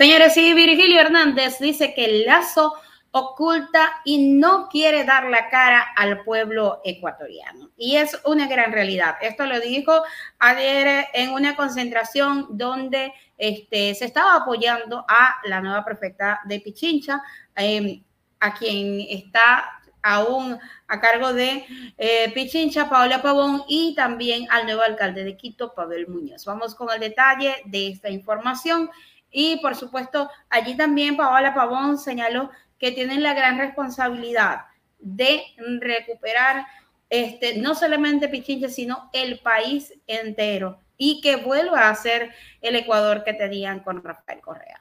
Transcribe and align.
Señores, 0.00 0.32
sí, 0.32 0.54
Virgilio 0.54 0.98
Hernández 0.98 1.58
dice 1.58 1.92
que 1.92 2.06
el 2.06 2.24
lazo 2.24 2.72
oculta 3.10 4.00
y 4.06 4.32
no 4.32 4.66
quiere 4.70 5.04
dar 5.04 5.28
la 5.28 5.50
cara 5.50 5.88
al 5.94 6.24
pueblo 6.24 6.80
ecuatoriano. 6.86 7.68
Y 7.76 7.96
es 7.96 8.18
una 8.24 8.48
gran 8.48 8.72
realidad. 8.72 9.16
Esto 9.20 9.44
lo 9.44 9.60
dijo 9.60 9.92
ayer 10.38 11.04
en 11.12 11.32
una 11.32 11.54
concentración 11.54 12.46
donde 12.48 13.12
este, 13.36 13.94
se 13.94 14.06
estaba 14.06 14.36
apoyando 14.36 15.04
a 15.06 15.36
la 15.44 15.60
nueva 15.60 15.84
prefecta 15.84 16.40
de 16.46 16.60
Pichincha, 16.60 17.20
em, 17.54 18.02
a 18.40 18.54
quien 18.54 19.02
está 19.06 19.82
aún 20.02 20.58
a 20.88 20.98
cargo 20.98 21.34
de 21.34 21.66
eh, 21.98 22.32
Pichincha, 22.32 22.88
Paola 22.88 23.20
Pavón, 23.20 23.64
y 23.68 23.94
también 23.94 24.46
al 24.50 24.64
nuevo 24.64 24.80
alcalde 24.80 25.24
de 25.24 25.36
Quito, 25.36 25.74
Pavel 25.74 26.08
Muñoz. 26.08 26.46
Vamos 26.46 26.74
con 26.74 26.88
el 26.90 27.00
detalle 27.00 27.56
de 27.66 27.88
esta 27.88 28.08
información. 28.08 28.88
Y 29.30 29.56
por 29.60 29.76
supuesto, 29.76 30.30
allí 30.48 30.76
también 30.76 31.16
Paola 31.16 31.54
Pavón 31.54 31.98
señaló 31.98 32.50
que 32.78 32.92
tienen 32.92 33.22
la 33.22 33.34
gran 33.34 33.58
responsabilidad 33.58 34.62
de 34.98 35.42
recuperar 35.80 36.66
este, 37.08 37.58
no 37.58 37.74
solamente 37.74 38.28
Pichincha, 38.28 38.68
sino 38.68 39.10
el 39.12 39.40
país 39.40 39.92
entero 40.06 40.78
y 40.96 41.20
que 41.20 41.36
vuelva 41.36 41.88
a 41.88 41.94
ser 41.94 42.30
el 42.60 42.76
Ecuador 42.76 43.24
que 43.24 43.32
tenían 43.32 43.80
con 43.80 44.02
Rafael 44.02 44.40
Correa. 44.40 44.80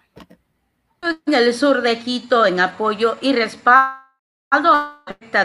En 1.01 1.33
el 1.33 1.53
sur 1.53 1.81
de 1.81 1.97
Quito, 1.99 2.45
en 2.45 2.59
apoyo 2.59 3.17
y 3.21 3.33
respaldo 3.33 3.99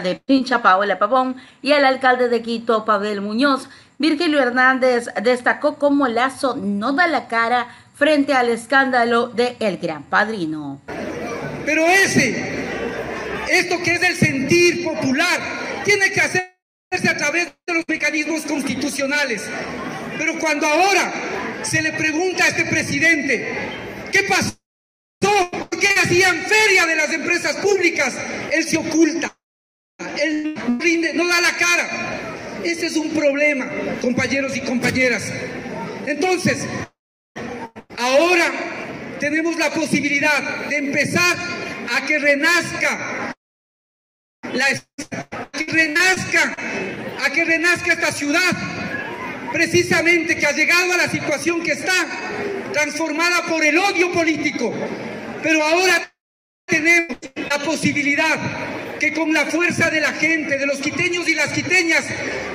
de 0.03 0.21
Pincha 0.25 0.61
Paola 0.61 0.99
Pavón 0.99 1.37
y 1.61 1.71
el 1.71 1.85
alcalde 1.85 2.27
de 2.27 2.41
Quito, 2.41 2.85
Pavel 2.85 3.21
Muñoz, 3.21 3.69
Virgilio 3.97 4.41
Hernández 4.41 5.07
destacó 5.23 5.77
cómo 5.77 6.07
Lazo 6.07 6.55
no 6.55 6.93
da 6.93 7.07
la 7.07 7.27
cara 7.27 7.67
frente 7.95 8.33
al 8.33 8.49
escándalo 8.49 9.27
de 9.27 9.55
El 9.59 9.77
Gran 9.77 10.03
Padrino. 10.03 10.81
Pero 11.65 11.87
ese, 11.87 12.35
esto 13.49 13.81
que 13.83 13.95
es 13.95 14.03
el 14.03 14.15
sentir 14.15 14.83
popular, 14.83 15.39
tiene 15.83 16.11
que 16.11 16.21
hacerse 16.21 17.09
a 17.09 17.17
través 17.17 17.53
de 17.65 17.73
los 17.73 17.83
mecanismos 17.87 18.41
constitucionales. 18.41 19.43
Pero 20.17 20.37
cuando 20.39 20.67
ahora 20.67 21.13
se 21.63 21.81
le 21.81 21.93
pregunta 21.93 22.43
a 22.43 22.47
este 22.49 22.65
presidente, 22.65 23.47
¿qué 24.11 24.23
pasó? 24.23 24.55
¿Por 25.19 25.79
qué 25.79 25.87
hacían 26.03 26.37
feria 26.41 26.85
de 26.85 26.95
las 26.95 27.11
empresas 27.11 27.55
públicas? 27.57 28.13
Él 28.51 28.63
se 28.65 28.77
oculta, 28.77 29.35
él 30.21 30.55
no 31.15 31.27
da 31.27 31.41
la 31.41 31.51
cara. 31.57 31.89
Ese 32.63 32.87
es 32.87 32.95
un 32.95 33.11
problema, 33.11 33.69
compañeros 34.01 34.55
y 34.57 34.61
compañeras. 34.61 35.31
Entonces, 36.07 36.65
tenemos 39.25 39.57
la 39.57 39.71
posibilidad 39.71 40.67
de 40.69 40.77
empezar 40.77 41.35
a 41.97 42.05
que 42.05 42.19
renazca 42.19 43.33
la 44.53 44.65
a 44.67 45.49
que 45.49 45.65
renazca 45.65 46.55
a 47.25 47.29
que 47.31 47.43
renazca 47.43 47.93
esta 47.93 48.11
ciudad 48.11 48.51
precisamente 49.51 50.37
que 50.37 50.45
ha 50.45 50.51
llegado 50.51 50.93
a 50.93 50.97
la 50.97 51.09
situación 51.09 51.63
que 51.63 51.71
está 51.71 52.05
transformada 52.71 53.47
por 53.47 53.65
el 53.65 53.75
odio 53.79 54.11
político. 54.11 54.71
Pero 55.41 55.63
ahora 55.63 56.13
tenemos 56.67 57.17
la 57.49 57.57
posibilidad 57.63 58.37
que 58.99 59.11
con 59.11 59.33
la 59.33 59.47
fuerza 59.47 59.89
de 59.89 60.01
la 60.01 60.13
gente, 60.13 60.59
de 60.59 60.67
los 60.67 60.77
quiteños 60.77 61.27
y 61.27 61.33
las 61.33 61.51
quiteñas, 61.51 62.05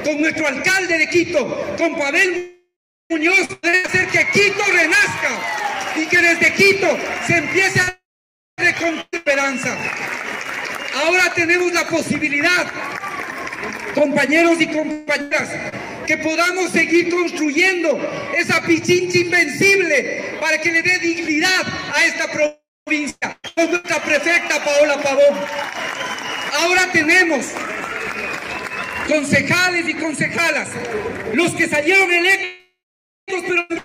con 0.04 0.20
nuestro 0.20 0.46
alcalde 0.46 0.98
de 0.98 1.10
Quito, 1.10 1.74
con 1.76 1.98
Pavel 1.98 2.62
Muñoz, 3.08 3.48
hacer 3.60 4.06
que 4.06 4.30
Quito 4.30 4.62
renazca 4.72 5.69
y 5.96 6.06
que 6.06 6.18
desde 6.18 6.54
Quito 6.54 6.98
se 7.26 7.36
empiece 7.36 7.80
a 7.80 8.00
con 8.78 9.04
esperanza. 9.10 9.76
Ahora 11.02 11.32
tenemos 11.34 11.72
la 11.72 11.86
posibilidad, 11.88 12.66
compañeros 13.94 14.60
y 14.60 14.66
compañeras, 14.66 15.48
que 16.06 16.18
podamos 16.18 16.70
seguir 16.70 17.10
construyendo 17.10 17.98
esa 18.36 18.60
pichincha 18.62 19.18
invencible 19.18 20.36
para 20.40 20.58
que 20.58 20.72
le 20.72 20.82
dé 20.82 20.98
dignidad 20.98 21.66
a 21.94 22.04
esta 22.04 22.26
provincia. 22.26 23.38
Con 23.54 23.70
nuestra 23.70 24.02
prefecta 24.02 24.64
Paola 24.64 25.00
Pavón. 25.02 25.38
Ahora 26.60 26.90
tenemos 26.92 27.46
concejales 29.08 29.88
y 29.88 29.94
concejalas, 29.94 30.68
los 31.32 31.52
que 31.52 31.68
salieron 31.68 32.12
electos 32.12 32.60
pero 33.26 33.79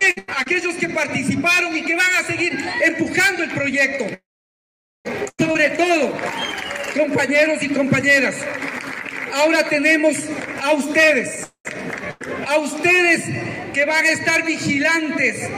participaron 1.05 1.75
y 1.77 1.83
que 1.83 1.95
van 1.95 2.16
a 2.19 2.23
seguir 2.23 2.57
empujando 2.83 3.43
el 3.43 3.51
proyecto. 3.51 4.05
Sobre 5.38 5.69
todo, 5.71 6.13
compañeros 6.97 7.61
y 7.61 7.69
compañeras, 7.69 8.35
ahora 9.33 9.63
tenemos 9.69 10.16
a 10.63 10.73
ustedes, 10.73 11.51
a 12.47 12.57
ustedes 12.57 13.23
que 13.73 13.85
van 13.85 14.05
a 14.05 14.09
estar 14.09 14.45
vigilantes 14.45 15.49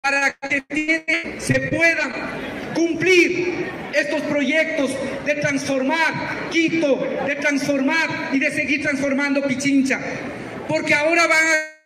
para 0.00 0.32
que 0.32 1.36
se 1.38 1.60
puedan 1.60 2.12
cumplir 2.74 3.66
estos 3.94 4.22
proyectos 4.22 4.92
de 5.24 5.34
transformar 5.36 6.50
Quito, 6.50 6.96
de 7.26 7.34
transformar 7.36 8.30
y 8.32 8.38
de 8.38 8.50
seguir 8.52 8.82
transformando 8.82 9.42
Pichincha. 9.42 10.00
Porque 10.68 10.94
ahora 10.94 11.26
van 11.26 11.46
a 11.46 11.77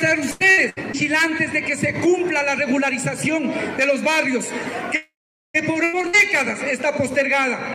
ser 0.00 0.18
ustedes 0.18 0.74
vigilantes 0.92 1.52
de 1.52 1.62
que 1.62 1.76
se 1.76 1.94
cumpla 2.00 2.42
la 2.42 2.54
regularización 2.54 3.52
de 3.76 3.86
los 3.86 4.02
barrios, 4.02 4.46
que 4.90 5.62
por 5.62 5.80
décadas 6.10 6.62
está 6.62 6.96
postergada. 6.96 7.74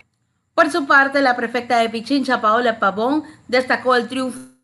Por 0.54 0.70
su 0.70 0.86
parte, 0.86 1.20
la 1.22 1.36
prefecta 1.36 1.78
de 1.78 1.90
Pichincha, 1.90 2.40
Paola 2.40 2.78
Pavón, 2.78 3.24
destacó 3.46 3.94
el 3.94 4.08
triunfo 4.08 4.56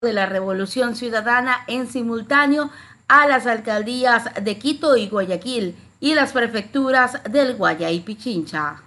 de 0.00 0.12
la 0.12 0.26
Revolución 0.26 0.96
Ciudadana 0.96 1.64
en 1.66 1.86
simultáneo 1.86 2.70
a 3.08 3.26
las 3.26 3.46
alcaldías 3.46 4.24
de 4.42 4.58
Quito 4.58 4.96
y 4.96 5.08
Guayaquil 5.08 5.76
y 6.00 6.14
las 6.14 6.32
prefecturas 6.32 7.22
del 7.30 7.54
Guaya 7.54 7.90
y 7.90 8.00
Pichincha. 8.00 8.82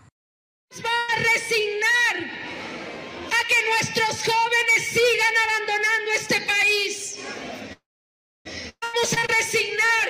Vamos 9.09 9.23
a 9.23 9.33
resignar 9.39 10.07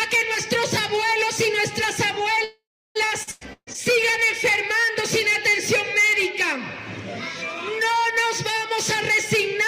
a 0.00 0.08
que 0.08 0.24
nuestros 0.26 0.72
abuelos 0.74 1.40
y 1.40 1.50
nuestras 1.50 2.00
abuelas 2.00 3.38
sigan 3.66 4.20
enfermando 4.30 5.06
sin 5.06 5.26
atención 5.30 5.82
médica. 5.82 6.56
No 6.56 7.96
nos 8.20 8.44
vamos 8.44 8.90
a 8.90 9.00
resignar 9.00 9.64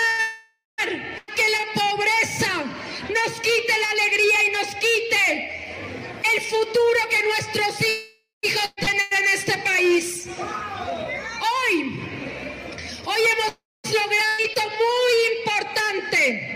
a 0.77 1.35
que 1.35 1.49
la 1.49 1.73
pobreza 1.75 2.53
nos 3.09 3.41
quite 3.41 3.79
la 3.81 3.91
alegría 3.91 4.45
y 4.47 4.51
nos 4.51 4.75
quite 4.77 6.05
el 6.33 6.41
futuro 6.43 7.01
que 7.11 7.23
nuestros 7.25 7.81
hijos 8.43 8.73
tienen 8.77 9.09
en 9.11 9.25
este 9.35 9.59
país. 9.59 10.29
Hoy, 10.39 12.01
hoy 13.07 13.21
hemos 13.23 13.57
logrado 13.93 14.37
un 14.39 14.73
muy 14.79 15.39
importante, 15.41 16.56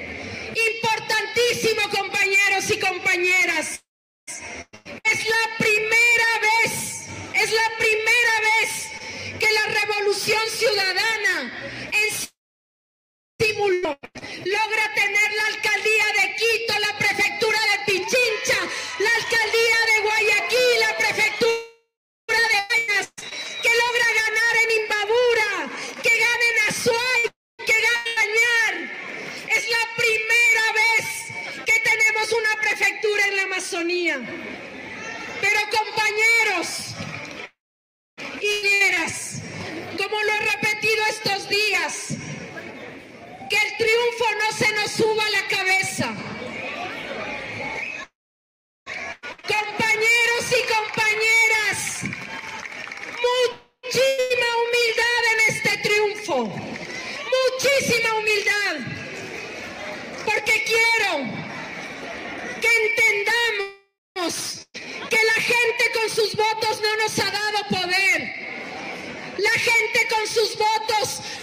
compañeras. 3.10 3.69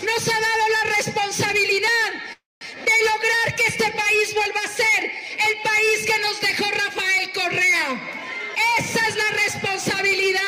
Nos 0.04 0.28
ha 0.28 0.40
dado 0.40 0.64
la 0.70 0.96
responsabilidad 0.98 2.10
de 2.60 2.92
lograr 3.06 3.56
que 3.56 3.64
este 3.68 3.92
país 3.92 4.34
vuelva 4.34 4.60
a 4.64 4.68
ser 4.68 5.04
el 5.04 5.62
país 5.62 6.06
que 6.06 6.22
nos 6.22 6.42
dejó 6.42 6.72
Rafael 6.72 7.32
Correa. 7.34 8.00
Esa 8.80 9.08
es 9.08 9.16
la 9.16 9.30
responsabilidad. 9.44 10.42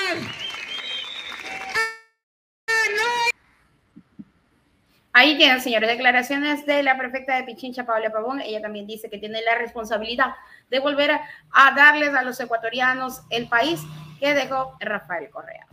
Ahí 5.12 5.38
tienen, 5.38 5.60
señores, 5.60 5.90
declaraciones 5.90 6.66
de 6.66 6.84
la 6.84 6.98
prefecta 6.98 7.36
de 7.36 7.44
Pichincha, 7.44 7.86
Paola 7.86 8.12
Pavón. 8.12 8.42
Ella 8.42 8.62
también 8.62 8.88
dice 8.88 9.10
que 9.10 9.18
tiene 9.18 9.42
la 9.42 9.56
responsabilidad 9.56 10.36
de 10.70 10.80
volver 10.80 11.12
a 11.12 11.72
darles 11.76 12.14
a 12.14 12.22
los 12.22 12.40
ecuatorianos 12.40 13.22
el 13.30 13.50
país 13.50 13.82
que 14.20 14.34
dejó 14.34 14.78
Rafael 14.80 15.30
Correa. 15.30 15.68